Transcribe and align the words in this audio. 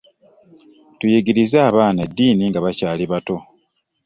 Tuyigirize 0.97 1.57
abaana 1.69 1.99
eddiini 2.07 2.43
nga 2.49 2.59
bakyali 2.65 3.03
bato. 3.11 3.37